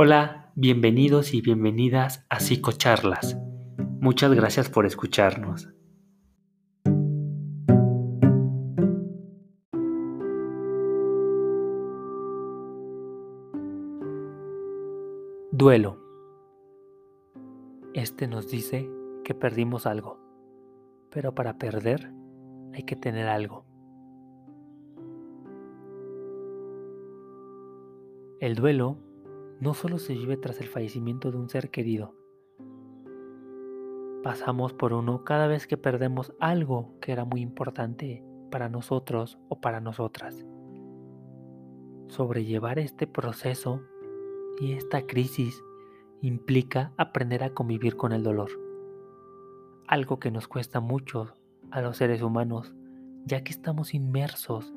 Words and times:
Hola, 0.00 0.52
bienvenidos 0.54 1.34
y 1.34 1.40
bienvenidas 1.40 2.24
a 2.30 2.38
Psicocharlas. 2.38 3.36
Muchas 4.00 4.32
gracias 4.32 4.70
por 4.70 4.86
escucharnos. 4.86 5.74
Duelo. 15.50 15.98
Este 17.92 18.28
nos 18.28 18.48
dice 18.48 18.88
que 19.24 19.34
perdimos 19.34 19.84
algo, 19.84 20.20
pero 21.10 21.34
para 21.34 21.58
perder 21.58 22.12
hay 22.72 22.84
que 22.84 22.94
tener 22.94 23.26
algo. 23.26 23.66
El 28.38 28.54
duelo 28.54 29.07
no 29.60 29.74
solo 29.74 29.98
se 29.98 30.14
vive 30.14 30.36
tras 30.36 30.60
el 30.60 30.68
fallecimiento 30.68 31.30
de 31.30 31.38
un 31.38 31.48
ser 31.48 31.70
querido. 31.70 32.14
Pasamos 34.22 34.72
por 34.72 34.92
uno 34.92 35.24
cada 35.24 35.46
vez 35.46 35.66
que 35.66 35.76
perdemos 35.76 36.32
algo 36.38 36.94
que 37.00 37.12
era 37.12 37.24
muy 37.24 37.40
importante 37.40 38.22
para 38.50 38.68
nosotros 38.68 39.38
o 39.48 39.60
para 39.60 39.80
nosotras. 39.80 40.44
Sobrellevar 42.08 42.78
este 42.78 43.06
proceso 43.06 43.82
y 44.60 44.72
esta 44.72 45.06
crisis 45.06 45.62
implica 46.20 46.92
aprender 46.96 47.44
a 47.44 47.50
convivir 47.50 47.96
con 47.96 48.12
el 48.12 48.22
dolor. 48.22 48.50
Algo 49.86 50.18
que 50.18 50.30
nos 50.30 50.48
cuesta 50.48 50.80
mucho 50.80 51.34
a 51.70 51.80
los 51.80 51.96
seres 51.96 52.22
humanos, 52.22 52.74
ya 53.24 53.42
que 53.42 53.52
estamos 53.52 53.94
inmersos 53.94 54.72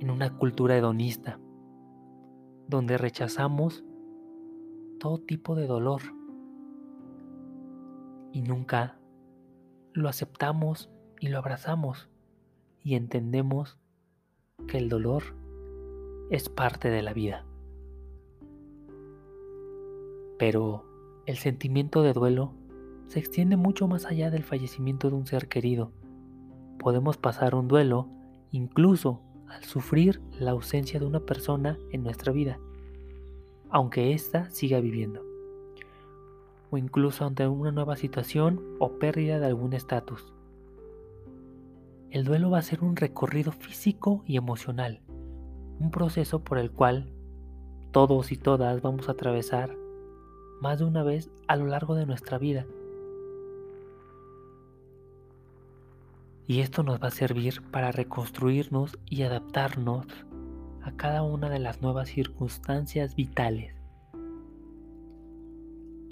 en 0.00 0.10
una 0.10 0.36
cultura 0.36 0.76
hedonista 0.76 1.38
donde 2.70 2.96
rechazamos 2.96 3.84
todo 5.00 5.18
tipo 5.18 5.56
de 5.56 5.66
dolor 5.66 6.00
y 8.32 8.42
nunca 8.42 8.98
lo 9.92 10.08
aceptamos 10.08 10.88
y 11.18 11.28
lo 11.28 11.38
abrazamos 11.38 12.08
y 12.82 12.94
entendemos 12.94 13.78
que 14.68 14.78
el 14.78 14.88
dolor 14.88 15.22
es 16.30 16.48
parte 16.48 16.88
de 16.90 17.02
la 17.02 17.12
vida. 17.12 17.44
Pero 20.38 20.84
el 21.26 21.36
sentimiento 21.36 22.02
de 22.02 22.12
duelo 22.12 22.54
se 23.08 23.18
extiende 23.18 23.56
mucho 23.56 23.88
más 23.88 24.06
allá 24.06 24.30
del 24.30 24.44
fallecimiento 24.44 25.10
de 25.10 25.16
un 25.16 25.26
ser 25.26 25.48
querido. 25.48 25.92
Podemos 26.78 27.16
pasar 27.16 27.56
un 27.56 27.66
duelo 27.66 28.08
incluso 28.52 29.22
al 29.50 29.64
sufrir 29.64 30.20
la 30.38 30.52
ausencia 30.52 31.00
de 31.00 31.06
una 31.06 31.20
persona 31.20 31.78
en 31.90 32.02
nuestra 32.02 32.32
vida, 32.32 32.58
aunque 33.68 34.14
ésta 34.14 34.48
siga 34.50 34.80
viviendo, 34.80 35.22
o 36.70 36.78
incluso 36.78 37.24
ante 37.24 37.46
una 37.46 37.72
nueva 37.72 37.96
situación 37.96 38.60
o 38.78 38.98
pérdida 38.98 39.38
de 39.38 39.46
algún 39.46 39.72
estatus. 39.72 40.32
El 42.10 42.24
duelo 42.24 42.50
va 42.50 42.58
a 42.58 42.62
ser 42.62 42.82
un 42.82 42.96
recorrido 42.96 43.52
físico 43.52 44.22
y 44.26 44.36
emocional, 44.36 45.00
un 45.78 45.90
proceso 45.90 46.40
por 46.40 46.58
el 46.58 46.70
cual 46.70 47.12
todos 47.90 48.32
y 48.32 48.36
todas 48.36 48.82
vamos 48.82 49.08
a 49.08 49.12
atravesar 49.12 49.76
más 50.60 50.78
de 50.78 50.84
una 50.84 51.02
vez 51.02 51.30
a 51.48 51.56
lo 51.56 51.66
largo 51.66 51.94
de 51.94 52.06
nuestra 52.06 52.38
vida 52.38 52.66
Y 56.50 56.62
esto 56.62 56.82
nos 56.82 57.00
va 57.00 57.06
a 57.06 57.12
servir 57.12 57.62
para 57.70 57.92
reconstruirnos 57.92 58.98
y 59.08 59.22
adaptarnos 59.22 60.04
a 60.82 60.90
cada 60.90 61.22
una 61.22 61.48
de 61.48 61.60
las 61.60 61.80
nuevas 61.80 62.08
circunstancias 62.08 63.14
vitales. 63.14 63.72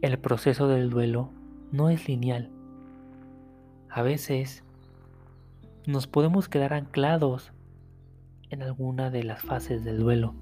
El 0.00 0.16
proceso 0.21 0.69
del 0.69 0.91
duelo 0.91 1.32
no 1.72 1.91
es 1.91 2.06
lineal. 2.06 2.53
A 3.91 4.03
veces 4.03 4.62
nos 5.88 6.06
podemos 6.06 6.48
quedar 6.48 6.72
anclados 6.72 7.50
en 8.48 8.62
alguna 8.62 9.10
de 9.10 9.25
las 9.25 9.43
fases 9.43 9.82
del 9.82 9.98
duelo. 9.98 10.37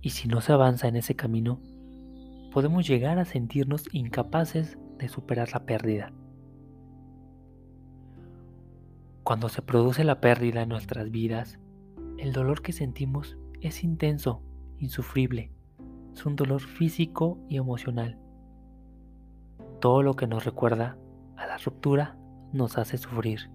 Y 0.00 0.08
si 0.08 0.26
no 0.26 0.40
se 0.40 0.54
avanza 0.54 0.88
en 0.88 0.96
ese 0.96 1.16
camino, 1.16 1.60
podemos 2.50 2.88
llegar 2.88 3.18
a 3.18 3.26
sentirnos 3.26 3.90
incapaces 3.92 4.78
de 4.96 5.10
superar 5.10 5.52
la 5.52 5.66
pérdida. 5.66 6.14
Cuando 9.28 9.50
se 9.50 9.60
produce 9.60 10.04
la 10.04 10.22
pérdida 10.22 10.62
en 10.62 10.70
nuestras 10.70 11.10
vidas, 11.10 11.58
el 12.16 12.32
dolor 12.32 12.62
que 12.62 12.72
sentimos 12.72 13.36
es 13.60 13.84
intenso, 13.84 14.42
insufrible. 14.78 15.52
Es 16.14 16.24
un 16.24 16.34
dolor 16.34 16.62
físico 16.62 17.38
y 17.46 17.58
emocional. 17.58 18.18
Todo 19.82 20.02
lo 20.02 20.16
que 20.16 20.26
nos 20.26 20.46
recuerda 20.46 20.96
a 21.36 21.46
la 21.46 21.58
ruptura 21.58 22.16
nos 22.54 22.78
hace 22.78 22.96
sufrir. 22.96 23.50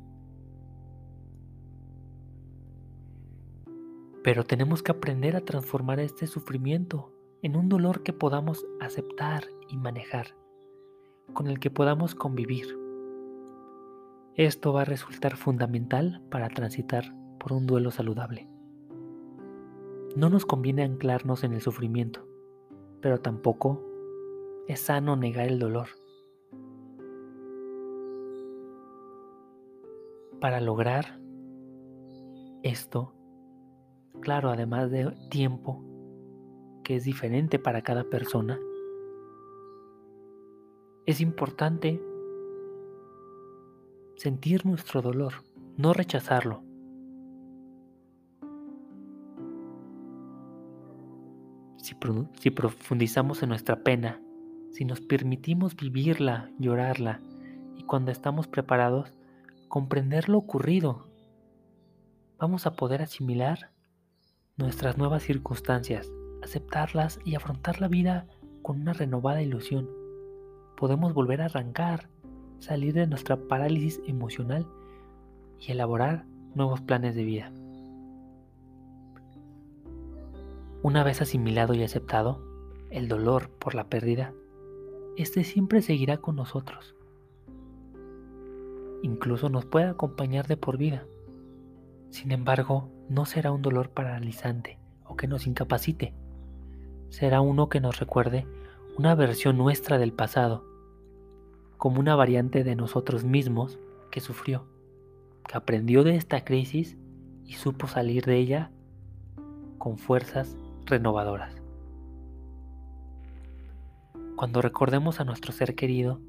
Pero 4.24 4.44
tenemos 4.44 4.84
que 4.84 4.92
aprender 4.92 5.36
a 5.36 5.42
transformar 5.42 6.00
este 6.00 6.28
sufrimiento 6.28 7.12
en 7.42 7.56
un 7.56 7.68
dolor 7.68 8.04
que 8.04 8.14
podamos 8.14 8.64
aceptar 8.80 9.46
y 9.70 9.78
manejar, 9.78 10.36
con 11.34 11.48
el 11.48 11.60
que 11.60 11.72
podamos 11.72 12.14
convivir. 12.14 12.83
Esto 14.36 14.74
va 14.74 14.82
a 14.82 14.86
resultar 14.86 15.38
fundamental 15.38 16.20
para 16.32 16.50
transitar 16.50 17.04
por 17.40 17.54
un 17.54 17.68
duelo 17.68 17.92
saludable. 17.92 18.50
No 20.16 20.30
nos 20.32 20.48
conviene 20.48 20.82
anclarnos 20.82 21.44
en 21.44 21.54
el 21.54 21.62
sufrimiento, 21.62 22.28
pero 23.00 23.20
tampoco 23.20 23.80
es 24.68 24.80
sano 24.80 25.16
negar 25.16 25.48
el 25.50 25.60
dolor. 25.60 25.90
Para 30.42 30.60
lograr 30.62 31.20
esto, 32.64 33.14
claro, 34.20 34.50
además 34.50 34.90
de 34.90 35.14
tiempo, 35.30 35.86
que 36.84 36.96
es 36.96 37.04
diferente 37.04 37.60
para 37.60 37.84
cada 37.84 38.04
persona, 38.06 38.60
es 41.06 41.22
importante 41.22 42.02
sentir 44.24 44.66
nuestro 44.66 45.02
dolor, 45.02 45.34
no 45.76 45.92
rechazarlo. 45.92 46.64
Si, 51.76 52.50
profundizamos 52.52 53.44
en 53.44 53.50
nuestra 53.50 53.84
pena, 53.84 54.22
si 54.72 54.86
nos 54.86 55.02
permitimos 55.02 55.76
vivirla, 55.76 56.50
llorarla, 56.58 57.20
y 57.76 57.84
cuando 57.84 58.12
estamos 58.12 58.48
preparados, 58.48 59.12
comprender 59.68 60.30
lo 60.30 60.38
ocurrido, 60.38 61.06
vamos 62.40 62.66
a 62.66 62.78
poder 62.78 63.02
asimilar 63.02 63.72
nuestras 64.56 64.98
nuevas 64.98 65.24
circunstancias, 65.24 66.10
aceptarlas 66.42 67.20
y 67.26 67.36
afrontar 67.36 67.82
la 67.82 67.90
vida 67.90 68.26
con 68.62 68.80
una 68.80 68.94
renovada 68.94 69.42
ilusión. 69.42 69.90
Podemos 70.78 71.14
volver 71.14 71.42
a 71.42 71.46
arrancar 71.46 72.08
salir 72.64 72.94
de 72.94 73.08
nuestra 73.08 73.36
parálisis 73.36 74.02
emocional 74.08 74.66
y 75.60 75.74
elaborar 75.74 76.24
nuevos 76.56 76.80
planes 76.80 77.14
de 77.14 77.26
vida. 77.26 77.52
Una 80.82 81.04
vez 81.04 81.22
asimilado 81.22 81.74
y 81.74 81.84
aceptado 81.84 82.42
el 82.90 83.10
dolor 83.10 83.50
por 83.50 83.76
la 83.76 83.90
pérdida, 83.90 84.34
este 85.18 85.44
siempre 85.44 85.82
seguirá 85.82 86.18
con 86.18 86.38
nosotros. 86.38 86.96
Incluso 89.02 89.50
nos 89.50 89.66
puede 89.66 89.88
acompañar 89.88 90.48
de 90.48 90.56
por 90.56 90.78
vida. 90.78 91.06
Sin 92.12 92.32
embargo, 92.32 92.90
no 93.10 93.26
será 93.26 93.52
un 93.52 93.62
dolor 93.62 93.90
paralizante 93.90 94.80
o 95.04 95.18
que 95.18 95.28
nos 95.28 95.48
incapacite. 95.48 96.14
Será 97.10 97.42
uno 97.42 97.68
que 97.68 97.82
nos 97.82 98.00
recuerde 98.00 98.48
una 98.98 99.16
versión 99.16 99.58
nuestra 99.58 99.98
del 99.98 100.14
pasado 100.14 100.73
como 101.84 102.00
una 102.00 102.16
variante 102.16 102.64
de 102.64 102.78
nosotros 102.78 103.26
mismos 103.26 103.78
que 104.10 104.22
sufrió, 104.22 104.64
que 105.46 105.58
aprendió 105.58 106.06
de 106.06 106.16
esta 106.16 106.46
crisis 106.46 106.96
y 107.46 107.56
supo 107.56 107.88
salir 107.88 108.24
de 108.24 108.38
ella 108.38 108.72
con 109.80 109.98
fuerzas 109.98 110.56
renovadoras. 110.86 111.54
Cuando 114.38 114.62
recordemos 114.62 115.20
a 115.20 115.26
nuestro 115.26 115.52
ser 115.52 115.76
querido, 115.76 116.22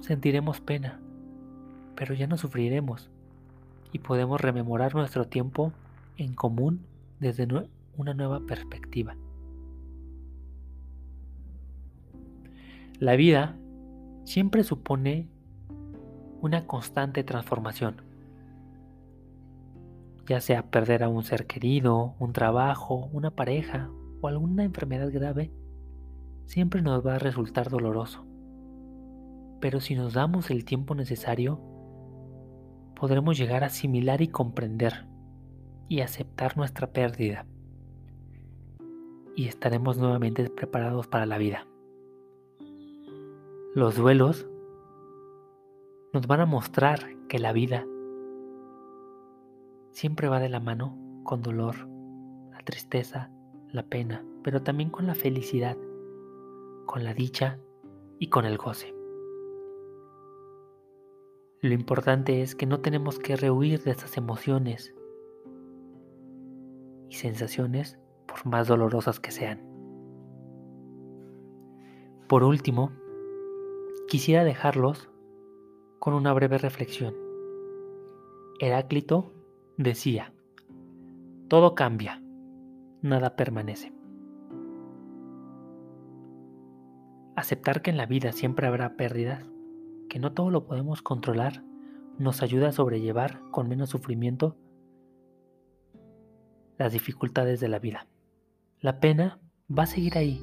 sentiremos 0.00 0.60
pena, 0.60 0.98
pero 1.94 2.12
ya 2.14 2.26
no 2.26 2.36
sufriremos 2.36 3.10
y 3.92 4.00
podemos 4.00 4.40
rememorar 4.40 4.92
nuestro 4.92 5.28
tiempo 5.28 5.72
en 6.16 6.34
común 6.34 6.80
desde 7.20 7.46
una 7.96 8.12
nueva 8.12 8.40
perspectiva. 8.40 9.14
La 12.98 13.14
vida 13.14 13.54
siempre 14.28 14.62
supone 14.62 15.26
una 16.42 16.66
constante 16.66 17.24
transformación, 17.24 18.02
ya 20.26 20.42
sea 20.42 20.70
perder 20.70 21.02
a 21.02 21.08
un 21.08 21.24
ser 21.24 21.46
querido, 21.46 22.14
un 22.18 22.34
trabajo, 22.34 23.08
una 23.10 23.30
pareja, 23.30 23.90
o 24.20 24.28
alguna 24.28 24.64
enfermedad 24.64 25.10
grave 25.10 25.50
siempre 26.44 26.82
nos 26.82 27.06
va 27.06 27.14
a 27.14 27.18
resultar 27.18 27.70
doloroso. 27.70 28.26
Pero 29.60 29.80
si 29.80 29.94
nos 29.94 30.12
damos 30.12 30.50
el 30.50 30.66
tiempo 30.66 30.94
necesario, 30.94 31.58
podremos 32.96 33.38
llegar 33.38 33.64
a 33.64 33.68
asimilar 33.68 34.20
y 34.20 34.28
comprender 34.28 35.06
y 35.88 36.00
aceptar 36.00 36.54
nuestra 36.58 36.92
pérdida. 36.92 37.46
Y 39.34 39.48
estaremos 39.48 39.96
nuevamente 39.96 40.50
preparados 40.50 41.06
para 41.06 41.24
la 41.24 41.38
vida. 41.38 41.66
Los 43.78 43.94
duelos 43.94 44.44
nos 46.12 46.26
van 46.26 46.40
a 46.40 46.46
mostrar 46.46 46.98
que 47.28 47.38
la 47.38 47.52
vida 47.52 47.86
siempre 49.92 50.26
va 50.26 50.40
de 50.40 50.48
la 50.48 50.58
mano 50.58 50.98
con 51.22 51.42
dolor, 51.42 51.88
la 52.50 52.58
tristeza, 52.64 53.30
la 53.70 53.84
pena, 53.84 54.24
pero 54.42 54.64
también 54.64 54.90
con 54.90 55.06
la 55.06 55.14
felicidad, 55.14 55.76
con 56.86 57.04
la 57.04 57.14
dicha 57.14 57.60
y 58.18 58.30
con 58.30 58.46
el 58.46 58.58
goce. 58.58 58.92
Lo 61.60 61.72
importante 61.72 62.42
es 62.42 62.56
que 62.56 62.66
no 62.66 62.80
tenemos 62.80 63.20
que 63.20 63.36
rehuir 63.36 63.84
de 63.84 63.92
estas 63.92 64.16
emociones 64.16 64.92
y 67.08 67.14
sensaciones 67.14 67.96
por 68.26 68.44
más 68.44 68.66
dolorosas 68.66 69.20
que 69.20 69.30
sean. 69.30 69.62
Por 72.26 72.42
último, 72.42 72.90
quisiera 74.06 74.44
dejarlos 74.44 75.10
con 75.98 76.14
una 76.14 76.32
breve 76.32 76.58
reflexión. 76.58 77.14
Heráclito 78.60 79.32
decía, 79.76 80.32
todo 81.48 81.74
cambia, 81.74 82.22
nada 83.02 83.36
permanece. 83.36 83.92
Aceptar 87.36 87.82
que 87.82 87.90
en 87.90 87.96
la 87.96 88.06
vida 88.06 88.32
siempre 88.32 88.66
habrá 88.66 88.96
pérdidas, 88.96 89.44
que 90.08 90.18
no 90.18 90.32
todo 90.32 90.50
lo 90.50 90.66
podemos 90.66 91.02
controlar, 91.02 91.62
nos 92.18 92.42
ayuda 92.42 92.68
a 92.68 92.72
sobrellevar 92.72 93.40
con 93.50 93.68
menos 93.68 93.90
sufrimiento 93.90 94.56
las 96.76 96.92
dificultades 96.92 97.60
de 97.60 97.68
la 97.68 97.78
vida. 97.78 98.08
La 98.80 99.00
pena 99.00 99.40
va 99.70 99.84
a 99.84 99.86
seguir 99.86 100.18
ahí, 100.18 100.42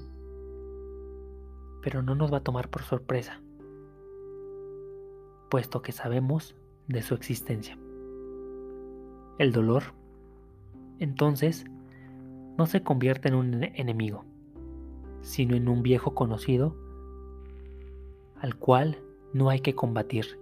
pero 1.81 2.01
no 2.01 2.15
nos 2.15 2.31
va 2.31 2.37
a 2.37 2.43
tomar 2.43 2.69
por 2.69 2.83
sorpresa 2.83 3.41
puesto 5.55 5.81
que 5.81 5.93
sabemos 5.93 6.53
de 6.89 7.01
su 7.01 7.13
existencia. 7.13 7.77
El 9.37 9.53
dolor, 9.53 9.83
entonces, 10.99 11.63
no 12.57 12.65
se 12.65 12.83
convierte 12.83 13.29
en 13.29 13.35
un 13.35 13.63
enemigo, 13.63 14.25
sino 15.21 15.55
en 15.55 15.69
un 15.69 15.81
viejo 15.81 16.13
conocido 16.13 16.75
al 18.41 18.57
cual 18.57 18.99
no 19.31 19.49
hay 19.49 19.61
que 19.61 19.75
combatir, 19.75 20.37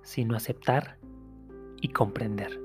sino 0.00 0.34
aceptar 0.34 0.96
y 1.82 1.88
comprender. 1.88 2.58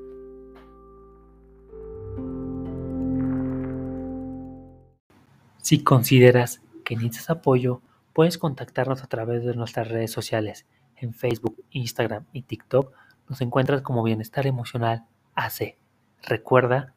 Si 5.58 5.84
consideras 5.84 6.62
que 6.86 6.96
necesitas 6.96 7.32
apoyo, 7.32 7.82
puedes 8.14 8.38
contactarnos 8.38 9.04
a 9.04 9.08
través 9.08 9.44
de 9.44 9.56
nuestras 9.56 9.90
redes 9.90 10.12
sociales 10.12 10.66
en 10.98 11.14
Facebook, 11.14 11.64
Instagram 11.72 12.26
y 12.34 12.44
TikTok 12.44 12.94
nos 13.28 13.42
encuentras 13.42 13.82
como 13.82 14.04
Bienestar 14.04 14.46
Emocional 14.48 15.06
AC. 15.34 15.78
Recuerda 16.22 16.94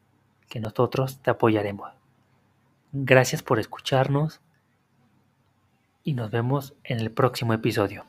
que 0.49 0.61
nosotros 0.61 1.21
te 1.21 1.31
apoyaremos. 1.31 1.93
Gracias 2.93 3.43
por 3.43 3.59
escucharnos 3.59 4.41
y 6.05 6.15
nos 6.15 6.31
vemos 6.31 6.75
en 6.85 7.01
el 7.01 7.11
próximo 7.11 7.53
episodio. 7.53 8.07